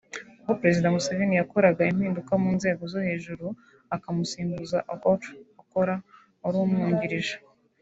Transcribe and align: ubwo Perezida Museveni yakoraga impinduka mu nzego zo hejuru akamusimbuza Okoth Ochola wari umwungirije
ubwo 0.39 0.51
Perezida 0.61 0.93
Museveni 0.95 1.35
yakoraga 1.41 1.89
impinduka 1.91 2.33
mu 2.43 2.49
nzego 2.57 2.81
zo 2.91 2.99
hejuru 3.07 3.45
akamusimbuza 3.95 4.77
Okoth 4.93 5.23
Ochola 5.61 5.95
wari 6.41 6.57
umwungirije 6.65 7.35